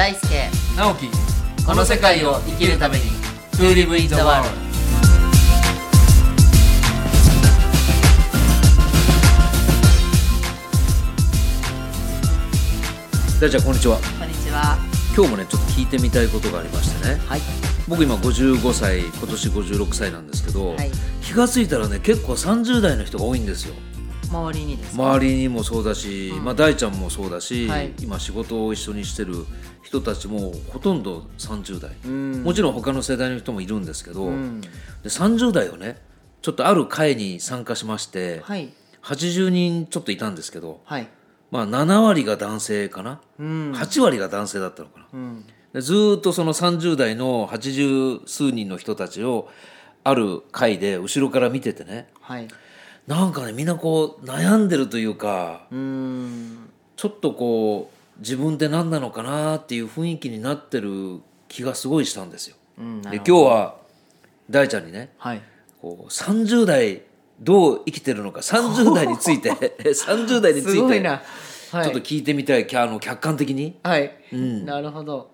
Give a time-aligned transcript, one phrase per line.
[0.00, 0.18] 大輔。
[0.78, 1.10] 直樹。
[1.66, 3.02] この世界を生きるために。
[3.58, 4.48] To live in the world
[13.38, 13.98] 大ちゃんこんにちは。
[14.18, 14.78] こんにちは。
[15.14, 17.20] 今日もねちょっと聞いてみたいことがありましてね。
[17.26, 17.40] はい。
[17.86, 20.90] 僕今55歳今年56歳なんですけど、はい。
[21.20, 23.74] 気がついたらね結構30代の人が多いんですよ
[24.30, 25.02] 周りにですか？
[25.14, 27.92] 周りにもそうだし、まあ、大ちゃんもそうだし、はい。
[28.00, 29.34] 今仕事を一緒にしてる
[29.82, 32.42] 人たちもほとんど30代、ん。
[32.42, 34.60] もちろん他の世代の人もいるんですけど、ん。
[34.60, 34.68] で
[35.04, 36.00] 30代をね
[36.42, 38.72] ちょっとある会に参加しまして、はい。
[39.02, 41.08] 80人ちょっといたんですけど、はい。
[41.50, 43.72] まあ、7割が男性かな、うん。
[43.72, 45.44] 8割が男性だったのかな、うん。
[45.72, 49.48] でずーっとその30代の80数人の人たちを
[50.04, 52.48] ある会で後ろから見ててねはい
[53.10, 56.70] なんかねみんなこう悩んでるというかうーん。
[56.94, 62.56] ちょっとこう自分って何なのかなっていう雰囲気になってる気がすごいしたんですよ。
[62.78, 63.76] うんなで今日は
[64.48, 65.42] 大ちゃんにねはい。
[65.82, 67.02] こう30代
[67.40, 69.50] どう生きてるのか30代について
[69.82, 71.00] 30代について
[71.72, 71.84] はい。
[71.84, 73.78] ちょっと聞いてみたい、きあの客観的に。
[73.82, 74.64] はい、ん。
[74.64, 75.30] なるほど。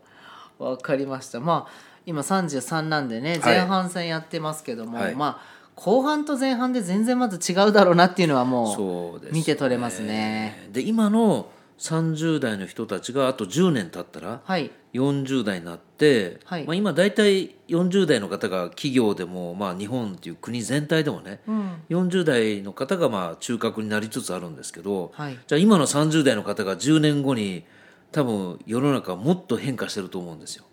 [0.58, 1.41] わかりました。
[1.41, 1.72] まあ
[2.06, 3.41] 今33なんでねはい。
[3.41, 5.14] 前半戦やってますけども、はい。
[5.14, 10.69] まあ後半と前半で全然まず違うだろうなっていうのはもそう見て取れますね。
[10.72, 14.70] で今の30代の人たちがあと10年経ったらはい。
[14.94, 16.64] 40代になって、はい。
[16.64, 21.82] まあ、今大体40代の方が企業でも、まあ、日本っていう国全体でもね、うん。
[21.91, 25.38] 40代の方がまあ中核になりつつあるんですけど、はい。
[25.47, 27.64] じゃあ今の30代の方が10年後に
[28.10, 30.64] 多分世の中はもっと変化してると思うんですよ。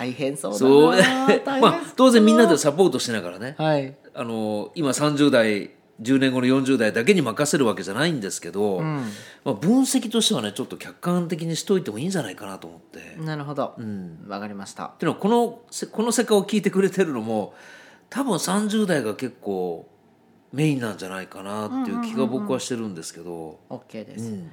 [0.00, 1.60] 大変そうだな。
[1.60, 3.54] まあ当然みんなでサポートしながらね。
[3.58, 9.04] はいあの今30代10年後の40代だけに任せるわけじゃないんですけど、ん。
[9.44, 13.16] まあ、分析としてはねちょっと客観的にしといてもいいんじゃないかなと思って。
[13.20, 13.74] なるほど。
[13.78, 14.24] うん。
[14.26, 14.86] わかりました。
[14.86, 17.54] っていうのはこのせこの世界を聞いてくれてるのも
[18.08, 19.88] 多分30代が結構
[20.52, 24.52] メインなんじゃないかなっていう気が僕はしてるんですけど、OK です、うん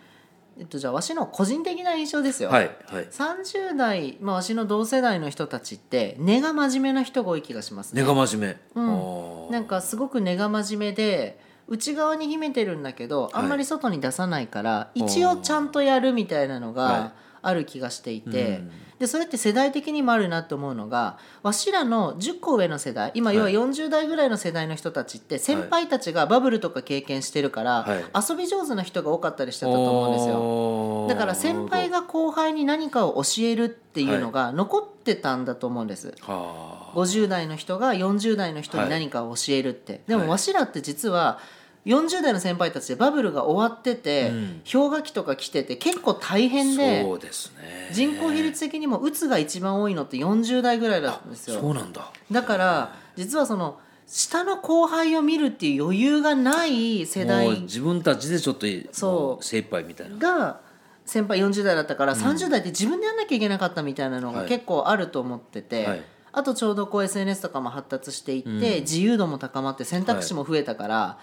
[0.60, 3.06] えっとじゃあわしの個人的な印象ですよ、はいはい。
[3.06, 8.02] 30代、まあ、わしの同世代の人たちって根が真面目な人が多い気がしますね。
[8.02, 9.52] 根が真面目、うん。
[9.52, 23.38] なんかすごく根が真面目で内側に秘めてるんだけどあんまり外に出さないから、一応ちゃんとやるみたいなのはがある気がしていて、うんでそれって世代的にもあるなと思うのがわしらの10個上の世代今はい。
[23.38, 28.06] 要は40代ぐらいの世代の人たちって先輩たちがバブルとか経験してるから、はい。
[28.30, 30.34] 遊び上手な人が多かったりしてたと思うんですよ。
[30.34, 36.14] よだから先輩が後輩に何かを教えるっていうのが残ってたんだと思うんです。
[36.22, 40.26] は50代の人が40代の人に何かを教えるって、ではい。
[40.26, 41.40] もわしらって実は
[41.88, 44.62] 40代の先輩たちでバブルが終わってて、うん。
[44.72, 47.90] 氷河期とか来てて結構大あ変でそうですね。
[47.94, 51.60] 人口比率的にもうつが一番多いのって40代ぐらいなんですよ。
[51.60, 52.12] そうなんだ。
[52.32, 59.12] だから実はその下の後輩を見るっていう余裕がない世代自分たちでちょっとそう。
[59.38, 60.18] も精一杯みたいな。
[60.18, 60.60] が
[61.06, 64.48] 先輩40代だったから30代って自分でやんなきゃいけなかったみたいなのがはい。
[64.50, 66.04] 結構あると思ってて、はい。
[66.34, 71.18] あとちょうどこう SNS とかも発達していって、自由度も高まって選択肢も増えたから、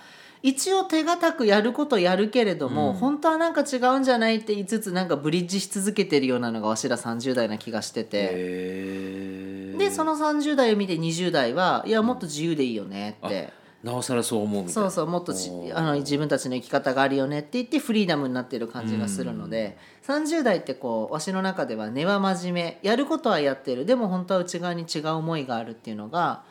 [0.46, 8.28] 一応手堅くやることやるけれども、本当はなんか違うんじゃないって言いつつなんかブリッジし続けてるようなのがわしら30代な気がしてて。
[9.78, 13.54] でその30代を見て20代はいやもっと自由でいいよねって。
[13.82, 14.82] なおさらそう思うみたいな。
[14.82, 22.78] そうそうもっとちあの自分たちの生き方があるよねって言ってフリーダムになってる感じがするので、30代ってこうわしの中では根は真面目。
[22.82, 23.86] やることはやってる。
[23.86, 26.42] でも本当は内側に違う思いがあるっていうのが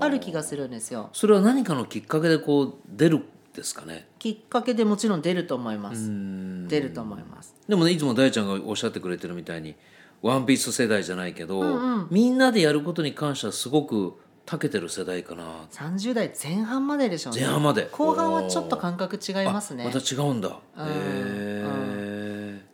[0.00, 0.08] あ。
[0.08, 1.10] る気がするんですよ。
[1.12, 3.24] それは何かのきっかけでこう出るん
[3.54, 4.08] ですかね。
[4.18, 6.08] きっかけでもちろん出ると思います。
[6.08, 6.68] うん。
[6.68, 7.54] 出ると思います。
[7.68, 9.74] でもねいつも大ちゃんがおっしゃってくれてるみたいに
[10.22, 14.14] ワンピース世代じゃないけど、みんなでやることに関してはすごく
[14.46, 15.66] 長けてる世代かな。
[15.70, 17.40] 30代前半まででしょうね。
[17.40, 17.88] 前半まで。
[17.92, 19.84] 後半はちょっと感覚違いますね。
[19.84, 20.48] また違うんだ。
[20.48, 20.86] へうん。
[20.88, 21.90] え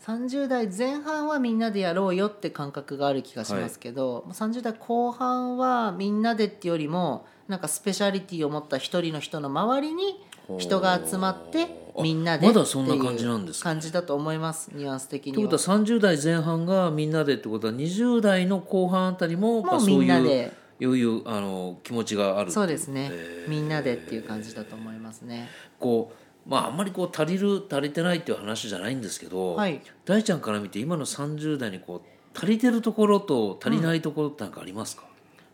[0.07, 10.25] 30代前半はみんなでやろうよって感覚がある気がしますけど、30代後半はみんなでってよりもなんかスペシャリティを持った一人の人の周りに
[10.59, 11.67] 人が集まって
[11.97, 15.35] あみんなでまだそんな感じなんですか感じだと思いますニュアンス的には。
[15.37, 20.67] ということは30代前半がみんなでってことは20代の後半あたりもまあもうみそういうんなで。
[20.81, 23.11] 余裕あの気持ちがあるそうですね。
[23.49, 25.49] みんなでっていう感じだと思いますね。
[25.79, 26.13] こ
[26.47, 29.81] うまああんまりこう足りる足りてないっていう話じゃないんですけど、はい。
[30.05, 35.05] 大ちゃんから見て今の30代にこう足りてるところと足りないところって何かありますか、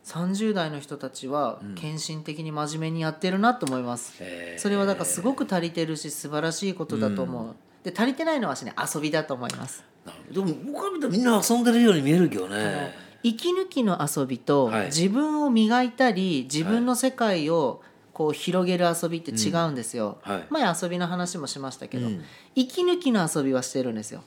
[0.05, 4.61] 30代の人たちは献身的に真面目にやってるなと思います、へー。
[4.61, 7.55] それはだからすごく足りてるし素晴らしいことだと思う、
[7.85, 9.85] で足りてないのはしね遊びだと思います。
[10.31, 12.93] でも僕から見たらみんな遊んでるように見えるけどね。
[13.23, 14.87] 息抜きの遊びとはい。
[14.87, 17.81] 自分を磨いたり自分の世界を
[18.13, 20.33] こう広げる遊びって違うんですよ、うん。
[20.33, 20.47] はい。
[20.51, 22.25] 前遊びの話もしましたけど、うん。
[22.57, 24.23] 息抜きの遊びはしてるんですよ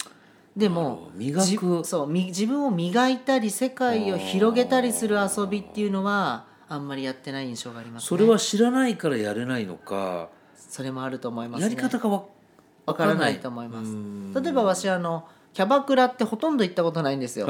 [0.55, 1.45] でも磨く。
[1.45, 8.07] じそうみ自分を磨いたり世界を広げたりする遊びっていうのはあんまりやってない印象がありますね。
[8.07, 10.29] それは知らないからやれないのか。
[10.55, 11.63] それもあると思いますね。
[11.65, 12.25] やり方がわ
[12.85, 13.39] わからない。
[13.39, 14.33] と思いますうん。
[14.33, 17.47] 例えば私あのキャバクラってほとんど行ったことないんですよ。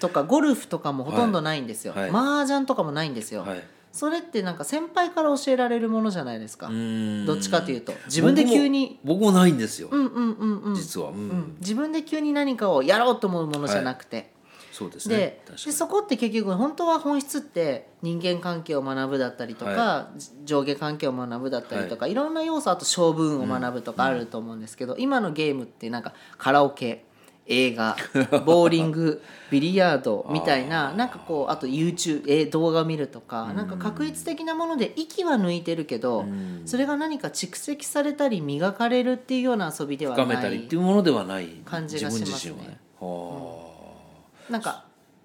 [0.00, 2.02] とかゴルフとかもほとんどないんですよ、はい。
[2.04, 2.10] はい。
[2.10, 3.62] 麻雀とかもないんですよ、はい
[3.94, 7.24] それってなんか先輩から教えられるものじゃないですか、うん。
[7.26, 7.92] どっちかというと。
[8.06, 8.98] 自分で急に。
[9.04, 10.74] 僕もないんですよ、うんうんうんうん。
[10.74, 11.16] 実は、うん。
[11.16, 14.32] うん、自分で急に何かをやろうと思うものじゃなくて、
[14.72, 15.16] そうですね。
[15.16, 20.10] ででそこって結局本当は本質って人間関係を学ぶだったりとか、は
[20.44, 27.04] 上下関係を学ぶだったりとか、い、ろんな要素あと勝負運を学ぶとかあると思うんですけど、今のゲームってなんかカラオケ
[27.46, 27.96] 映画
[28.46, 36.62] ボーリングビリヤードみたいな なんかこうあと YouTube え動画を見るとか、なんか確率的なもので息は抜いてるけど、ん。
[36.64, 41.46] それが何か蓄積されたり磨かれるっていうような遊びではない深めたりっていうものではない。
[41.64, 42.30] 感じがしますね。
[42.30, 42.78] 自分自身はね。
[43.00, 43.64] は
[44.50, 44.84] なんか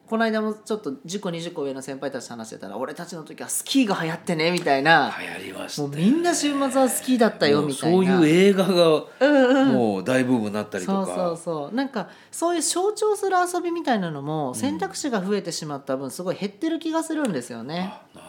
[0.10, 5.16] この間もちょっと10個20個上の先輩たちと話してたら俺たちの時はスキーが流行ってねみたいな。
[5.16, 7.98] あ、流行りましたもうみんな週末はスキーだったよみたいな。
[7.98, 11.76] そういう映画がもう大ブームになったりとか、そうそうそう。
[11.76, 17.94] なんかそういう象徴する遊びみたいなのも選択肢が増えてしまった分すごい減ってる気がするんですよね。
[18.16, 18.29] あなる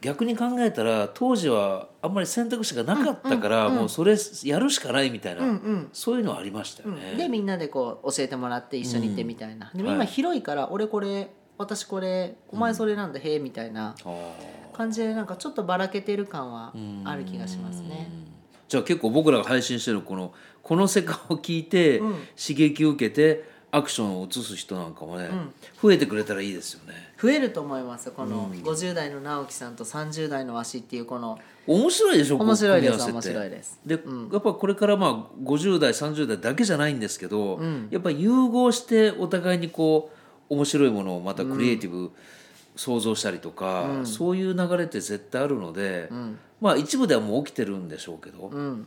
[0.00, 5.88] 逆に考えたら当時はあんまり選択肢がなかったから、もうそれやるしかないみたいな、うんうん。
[5.92, 10.06] そういうのはありましたよね、でみんなでこう教えてもらって一緒に行ってみたいな、でも今はい。
[10.06, 14.32] 広いから俺これ私これお前それなんだ、へえみたいなあ
[14.72, 16.72] 感じでなんかちょっとばらけてる感は
[17.04, 18.10] ある気がしますね。
[18.68, 20.32] じゃあ結構僕らが配信してるこの
[20.62, 22.12] この世界を聞いて、うん。
[22.40, 25.28] 刺激を受けてアクションを移す人なんかもね、
[25.80, 26.94] 増えてくれたらいいですよね。
[27.20, 31.38] 増えると思いますこの50代の直樹さんと30代のわしっていうこの。
[31.66, 33.78] 面白いでしょ面白いです面白いです。
[33.86, 37.88] で、やっぱこれからまあ50代30代だけじゃないんですけど、ん。
[37.90, 40.10] やっぱり融合してお互いにこ
[40.50, 42.10] う面白いものをまたクリエイティブ
[42.74, 46.10] 想像したりとか、そういう流れって絶対あるので、
[46.60, 48.86] まあ一部ではもう起きてるんでしょうけど、うん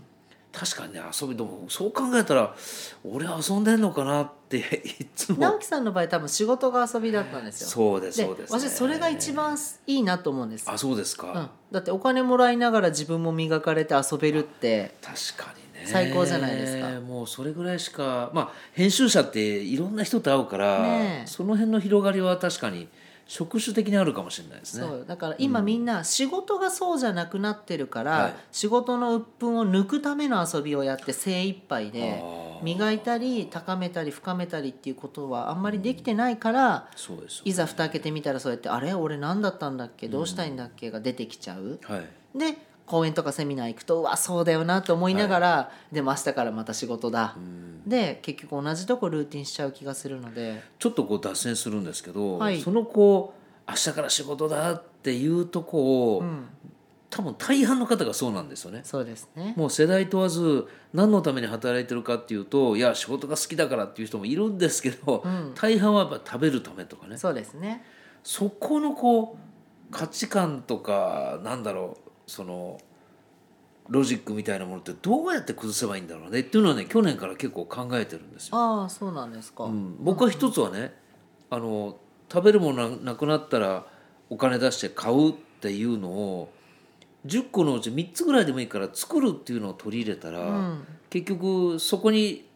[0.53, 2.55] 確かにね遊びでもそう考えたら
[3.03, 5.39] 俺遊んでんのかなっていつも。
[5.39, 7.67] 直樹さんの場合多分仕事が遊びだったんですよ。
[7.69, 9.57] そうですそうです、ね、私それが一番
[9.87, 14.93] いいなと思うんです、あそうですか、うん、だってお金もらいながら自分も磨かれて遊べるって。
[15.01, 15.87] 確かにね。
[15.87, 17.01] 最高じゃないですか。
[17.01, 21.27] もうそれぐらいしかまあ編集者っていろんな人と会うから、ねえ。
[21.27, 22.87] その辺の広がりは確かに
[23.25, 24.87] 職種的にあるかもしれないですね。
[24.87, 25.05] そう。
[25.07, 28.33] だから今みんな仕事がそうじゃなくなってるから、はい。
[28.51, 32.23] 仕事の鬱憤を抜くための遊びをやって精一杯で
[32.61, 38.93] 磨いたり高めたり深めたりっていうことはあんまりできてないからそうですいざ蓋開けてみたらそうやって「あれ？
[38.93, 40.07] 俺何だったんだっけ？
[40.07, 41.79] どうしたいんだっけ?」が出てきちゃう。
[41.83, 42.37] はい。
[42.37, 47.35] で講演とかセミナー行くとうわそうだよなと思いながら、でも明日からまた仕事だ、
[47.85, 50.61] で結局同じとこルーティンしちゃう気がするので。
[50.79, 52.61] ちょっとこう脱線するんですけど、はい。
[52.61, 53.33] そのこ
[53.67, 56.45] う明日から仕事だっていうとこを、うん。
[57.09, 58.81] 多分大半の方がそうなんですよね。
[58.83, 59.53] そうですね。
[59.55, 65.53] もう世代問わず何のために働いてるかっていうといや仕事が好きだからっていう人もいるんですけど、ん。
[65.53, 67.17] 大半はやっぱ食べるためとかね。
[67.17, 67.85] そうですね。
[68.23, 72.79] そこのこう価値観とかなんだろうその
[73.89, 76.39] ロジックみたいなものってどうやって崩せばいいんだろうね？
[76.39, 78.57] っていうのはね去年から結構考えてるんですよ。
[78.57, 80.93] ああそうなんですか、うん、僕は一つはね
[81.49, 81.97] あの
[82.31, 83.85] 食べるものがなくなったら
[84.29, 86.49] お金出して買うっていうのを
[87.25, 90.87] 10個のうち3つぐらいでもいいから作るっていうのを取り入れたら、ん。
[91.09, 92.49] 結局そこに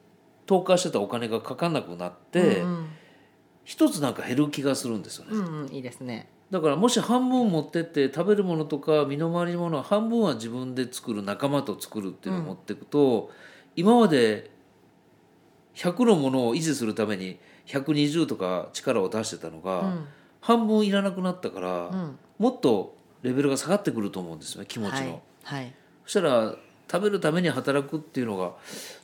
[0.45, 2.87] 投下してたお金がかかんなくなって、うん。
[3.63, 5.31] 一つなんか減る気がするんですよね。
[5.33, 13.31] うんうんいいですねだからもし半分持ってって食べるものとか身の回りのものは半分は自分で作る仲間と作るっていうのを持っていくと、
[13.75, 14.49] 今まで
[15.75, 20.07] 100のものを維持するために120とか力を出してたのが、うん。
[20.39, 22.17] 半分いらなくなったから、ん。
[22.37, 25.73] もっとレベルが下がってくると思うんですよね気持ちの、はい、はい、
[26.05, 26.55] そしたら
[26.89, 28.53] 食べるために働くっていうのが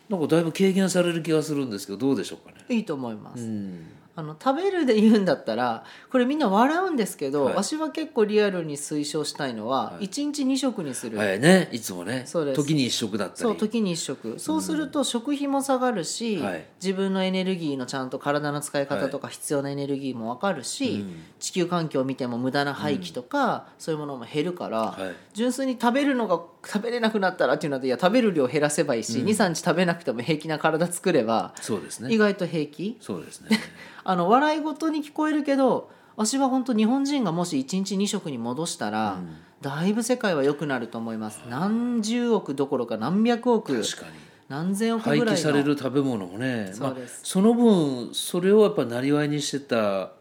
[0.09, 2.63] なんかだいぶ軽減される気がするんですけどどうでしょうかね。
[2.69, 7.55] いいと思います、うんあの食べるで言うんだったらこれみんな笑うんですけど、はい。
[7.55, 10.05] 私は結構リアルに推奨したいのは、はい。
[10.05, 11.69] 1日2食にする、はいね。
[11.71, 12.23] いつもね。
[12.27, 12.55] そうです。
[12.55, 13.41] 時に一食だったり。
[13.41, 14.37] そう時に1食。
[14.37, 16.65] そうすると食費も下がるし、はい。
[16.79, 21.23] 自分のエネルギーのちゃんと体の使い方とか必要なエネルギーも分かるし、うん。
[21.39, 25.15] 地球環境を見ても無駄な廃棄とか、そういうものも減るから、はい。
[25.33, 32.13] 純粋に食べるのが食べれなくなったらっていうのはいや食べる量減らせばいいし、23日食べなくても平気な体作ればそうですね。
[32.13, 32.97] 意外と平気。
[33.01, 33.59] そうですね
[34.03, 39.17] あの笑い事に聞こえるけど私は本当日本人がもし1日2食に戻したら、
[39.61, 41.41] だいぶ世界は良くなると思います。
[41.49, 44.11] 何十億どころか何百億確かに。
[44.49, 46.71] 何千億廃ぐらいの棄される食べ物もね。
[46.79, 50.11] まあその分それをやっぱなりわいにしてた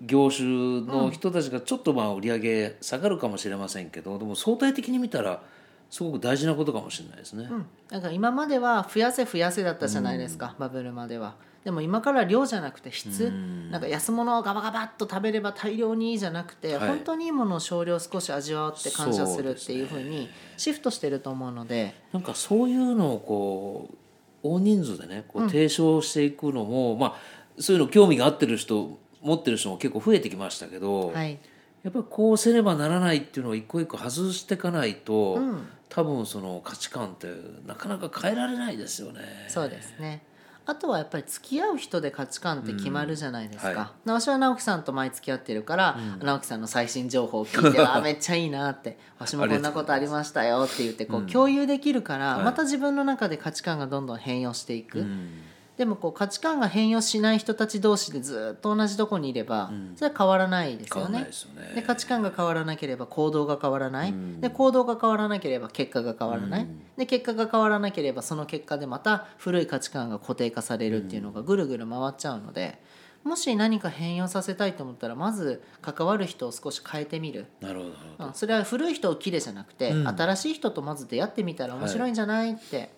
[0.00, 0.46] 業種
[0.82, 5.42] の人たちがちょっとまあ売り上げ下がるかもしれませんけど、でも相対的に見たら
[5.92, 7.46] すごく大事なことかもしれないですね。
[7.50, 11.34] うん、なんか今までは増やせ増やせだったじゃないですか、バブルまでは。
[11.64, 13.30] でも今から量じゃなくて質、
[13.70, 16.88] なんか安物をガバガバっと食べれば大量にいいじゃなくて、はい。
[16.88, 21.94] 本当にいいものを少量少し味わって感謝するっていうふうにシフトしてると思うので。
[22.10, 23.96] なんかそういうのをこう
[24.42, 27.14] 大人数でねこう提唱していくのも、まあ
[27.60, 31.38] そういうの興味が合ってる人持ってる人も結構増えてきましたけど、はい。
[31.82, 37.26] やっぱりこうせねばならないっていうのを一個一個外していかないと、うん多分その価値観って
[37.66, 39.20] なかなか変えられないですよね。
[39.48, 40.22] そうですね。
[40.64, 48.96] あとはやっぱり付き合う人で価値観って決まるじゃないですか、うんはな私は直樹さんと毎月会ってるから、直樹さんの最新情報を聞いて あめっちゃいいなって。
[49.18, 52.44] 私もこんなことありましたよって言ってこう共有できるから、はい。
[52.44, 55.42] また自分の中で価値観がどんどん変容していく、うん
[55.76, 61.26] でもこう価値観が変容しない人たち同士でずっと同じとこにいれば、それは変わらないですよね。
[61.74, 72.78] で価値観が変わらなければ行動が変わらない、で行動が変わらなければ結果が変わらない、で結果が変わらなければその結果でまた古い価値観が固定化されるっていうのがぐるぐる回っちゃうので
[73.24, 77.80] もし何か変容させたいと思ったらまず関わる人を少し変えてみる、なる
[78.18, 80.08] ほどそれは古い人を切れじゃなくて、うん。
[80.08, 82.90] 新しい人とまず出会ってみたら面白いんじゃないって、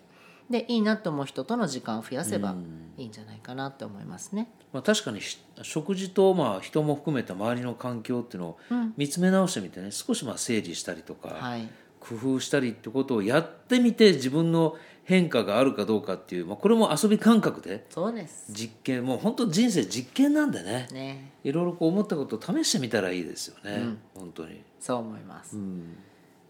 [0.49, 2.55] でいいなと思う人との時間を増やせば
[2.97, 4.47] いいんじゃないかなって思いますね。
[4.71, 8.57] まあ、確かにし食事とまあ人も含めた周りの環境っていうのを
[8.97, 11.67] 見つめ直してみてね少しまあ整理したりとか、はい。
[11.99, 18.51] 工夫したりってことをやってみて自分の変化があるかどうかっていう、まあ、これも遊び感覚でそうです。
[18.51, 20.87] 実験もう本当人生実験なんでね。
[20.91, 21.31] ね。
[21.43, 24.61] いろいろこう思ったことを試してみたらいいですよね、本当に。
[24.79, 25.57] そう思います。
[25.57, 25.97] うん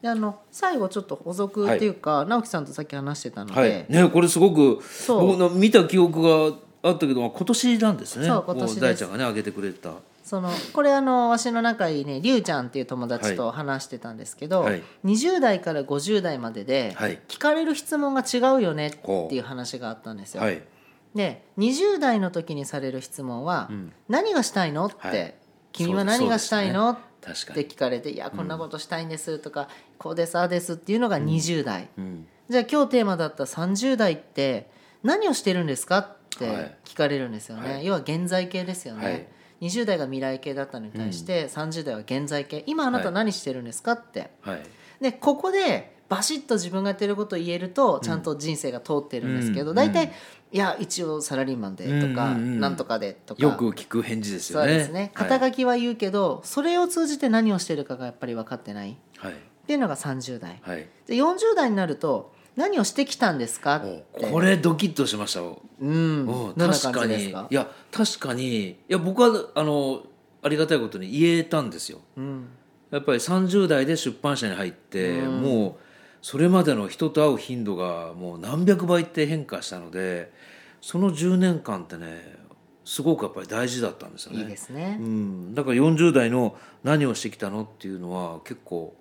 [0.02, 3.86] であの最後ちょっと補足っていうか、直樹さんとさっき話してたので、はい。
[3.90, 5.28] ね、これすごくそう。
[5.28, 8.28] 僕の見た記憶があったけど今年なんですね。
[8.28, 8.76] そう今年です。
[8.76, 9.94] も大ちゃんがね挙げてくれた。
[10.24, 14.84] そのこれあのわしの仲いいねりゅうちゃんっていう友達と話してたんですけど、はい。
[15.06, 17.20] 20代から50代までではい。
[17.28, 20.42] 聞かれる質問が違うよねっていう話があったんですよ。
[20.42, 20.62] はい。
[21.16, 23.70] で20代の時にされる質問は
[24.10, 25.36] 「何がしたいの?」って、はい。
[25.72, 29.68] 君は何がしたいの?」っ確かに、て聞かれて「いやこんなことしたいんです」とか
[29.98, 31.90] 「こうですああです」っていうのが20代。
[31.98, 34.70] うん、じゃあ今日テーマだった30代って
[35.04, 36.78] 何をしてるんですかってはい。
[36.84, 37.86] 聞かれるんですよね、はい。
[37.86, 39.28] 要は現在形ですよね、はい。
[39.62, 42.64] 20代が未来形だったのに対して、30代は現在形。
[42.68, 44.32] 今あなた何してるんですかって。
[44.42, 44.64] はい。
[45.02, 49.76] でここでバシッと自分がやってることを言えるとちゃんと人生が通ってるんですけど、うん。
[49.76, 50.12] 大体、
[50.52, 52.60] いや一応サラリーマンでとか、うんうんうん。
[52.60, 53.42] なんとかでとか。
[53.42, 55.12] よく聞く返事ですそうよねですね。
[55.14, 58.92] 肩書きは言うけど、それを通じて何をしてるかがやっぱり分かってない。
[58.92, 59.34] っはい。
[59.68, 60.88] ていうのが30代はい。
[61.08, 63.82] で40代になると何をしてきたんですか？
[64.32, 65.40] これドキッとしました。
[65.40, 65.86] よ、う。
[65.86, 66.28] ん。
[66.28, 67.30] うん、確かに。
[67.30, 68.70] いや確かに。
[68.70, 70.04] いや僕はあの
[70.44, 72.00] ありがたいことに言えたんですよ。
[72.16, 72.48] うん。
[72.92, 75.85] やっぱり30代で出版社に入って、もう
[76.26, 80.34] それまでの人と会う頻度がもう何百倍って変化したので
[80.82, 82.36] その10年間ってね
[82.84, 84.40] すごくやっぱり大事だったんですよね。
[84.40, 84.98] いいですね。
[85.00, 88.96] うん、だから40代の何をしてきたのっていうのは結構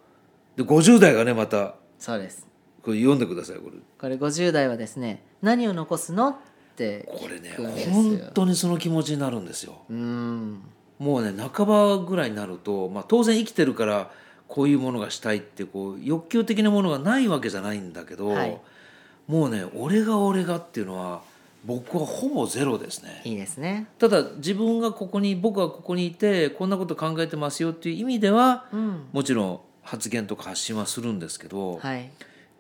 [0.56, 2.46] で50代がねまたそうです。
[2.82, 3.78] これ読んでくださいこれ。
[3.98, 6.36] これ50代はですね何を残すのっ
[6.76, 7.56] てこれね
[7.90, 9.78] 本当にその気持ちになるんですよ。
[9.88, 10.60] うん。
[10.98, 14.10] もうね半ばぐらいになると、まあ、当然生きてるから
[14.48, 18.60] こういうものがしたいってこう欲求的なものがないわけじゃないんだけど、はい。
[19.26, 21.22] もうね俺が俺がっていうのは
[21.64, 23.22] 僕はほぼゼロですね。
[23.24, 23.86] いいですね。
[23.98, 29.04] ただ自分がここに僕がここにいてこんなこと考えてますよっていう意味では、うん。
[29.12, 32.10] もちろん発言とか発信はするんですけど、はい。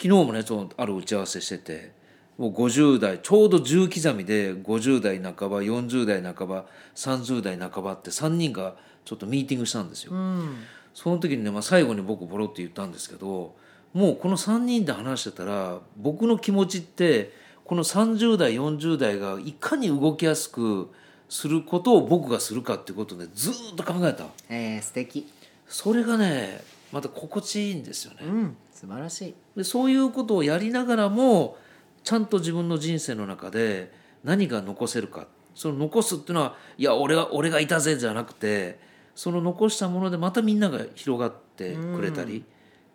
[0.00, 1.92] 昨日もねそのある打ち合わせしてて
[2.36, 6.64] もう50代ちょうど10刻みで50代半ば40代半ば
[6.96, 8.74] 30代半ばって3人が
[9.04, 10.12] ちょっとミーティングしたんですよ。
[10.12, 10.56] うん
[10.94, 13.54] その時にね、まあ、最後に僕ボロって言ったんですけど
[13.92, 17.32] もうこの3人で話してたら僕の気持ちって
[17.64, 20.90] この30代40代がいかに動きやすく
[21.28, 25.26] することを僕がするかっていうことでずーっと考えたえー、素敵。
[25.66, 28.18] それがねまた心地いいんですよね。
[28.22, 29.34] うん素晴らしい。
[29.56, 31.56] でそういうことをやりながらも
[32.02, 35.26] ちゃんと自分の人生の中で何が残せるか。
[35.54, 38.78] その残すっていうのはいや俺は俺がいたぜじゃなくて
[39.14, 42.44] その残したものでまたみんなが広がってくれたり、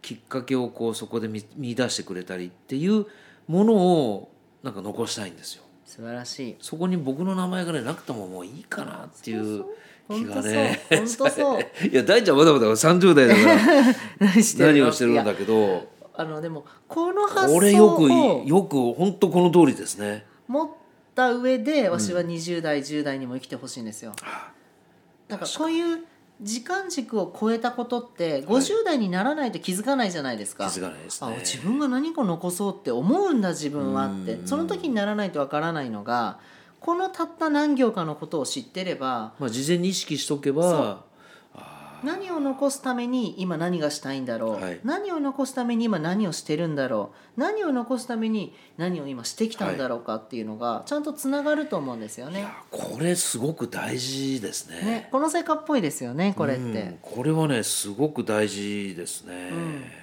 [0.02, 3.06] きっかけをこうそこで見見出してくれたりっていう
[3.48, 4.32] ものを
[4.64, 5.64] なんか残したいんですよ。
[5.86, 6.56] 素晴らしい。
[6.60, 9.66] そこに僕の名前がねなくてももういいかなっていう
[10.10, 10.54] 気が本当そう。
[10.54, 10.86] ね。
[10.90, 11.62] 本当そう。
[11.88, 13.96] いや大ちゃんまだまだ30代だから
[14.60, 16.00] 何をしてるんだけど。
[16.16, 20.26] あのでもこの発これよく想をよく本当この通りですね。
[20.50, 20.70] 持っ
[21.16, 24.14] た上でわしは20代、10代にも生きてほしいんですよ
[25.30, 26.00] なんかこういう
[26.42, 31.34] 時間軸を超えたことって50代にならないと気づかないじゃないですか、気づかないですね。
[31.36, 34.34] あ自分が何か残そうって思うんだ自分はって。
[34.34, 34.48] うん。
[34.48, 36.40] その時にならないとわからないのが
[36.80, 41.04] このたった何行かのことを知ってればまあ事前に意識しとけば
[42.04, 47.40] 何を残すために今何がしたいんだろう、はい何を残すために今何をしてるんだろう？
[47.40, 52.40] 何を残すために何を今してきたんだろうかっていうのがちゃんとつながると思うんですよね。
[52.40, 54.82] いやこれすごく大事ですね。
[54.82, 56.64] ねこの成果っぽいですよねこれって。
[56.64, 59.99] うんこれはねすごく大事ですね。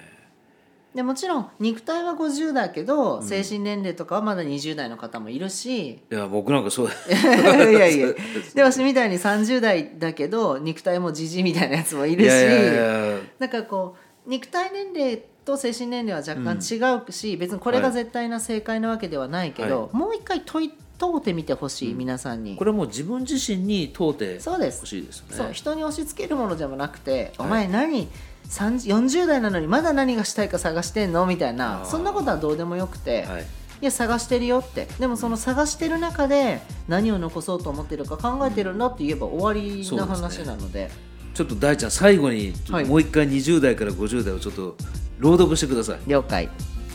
[0.97, 5.89] でもちろん肉体は50代けど、精神年齢とかはまだ20代の方もいるし。
[5.89, 8.07] いや僕なんかそう いやいや
[8.55, 12.25] で私みたいに30代だけど肉体もじじいみたいなやつもいるし。
[12.25, 12.75] いやいやい
[13.13, 22.55] やだからこう肉体年齢と精神年齢は若干違うし、別にこれが絶対な正解なわけではないけど、もう一回問い問うてみてほしい、皆さんに。
[22.55, 22.63] こ。
[22.63, 25.35] れはもう自分自身に問うてそうですほしいですよね。
[25.35, 27.47] そう人に押し付けるものでもなくて「はい。
[27.47, 28.09] お前何30
[28.49, 31.85] 40代なのにまだ何がしたいか探してんの?」みたいな。
[31.85, 33.45] そんなことはどうでもよくて、はい。
[33.79, 34.87] いや探してるよって。
[34.99, 40.89] でもその探してる中で何を残そうと思ってるか考えてるんだって言えば終わりな話なので。
[41.33, 42.51] ちょっと大ちゃん最後に
[42.87, 44.75] もう一回20代から50代をちょっと
[45.19, 45.99] 朗読してください。
[46.07, 46.49] 了解、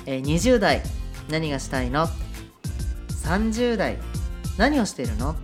[0.04, 0.82] えー20代
[1.30, 2.09] 何がしたいの
[3.25, 3.99] ？30代
[4.59, 5.37] 何をしてるの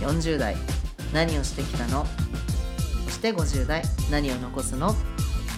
[0.00, 0.56] ？40代
[1.14, 2.04] 何をしてきたの？
[2.04, 2.25] そ
[3.26, 4.88] して50代何を残すの？
[4.90, 4.94] っ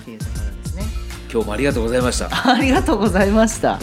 [0.05, 0.85] ていうところですね。
[1.31, 2.29] 今日もありがとうございました。
[2.55, 3.79] ありがとうございました